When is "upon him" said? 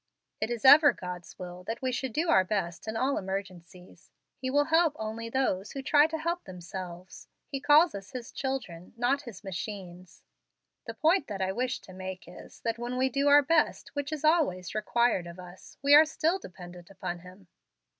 16.89-17.47